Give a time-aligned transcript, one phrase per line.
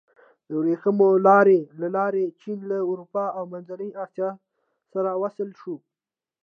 [0.47, 4.29] د ورېښمو لارې له لارې چین له اروپا او منځنۍ اسیا
[4.93, 5.75] سره وصل شو.